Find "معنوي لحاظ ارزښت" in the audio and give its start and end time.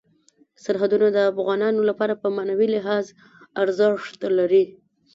2.35-4.19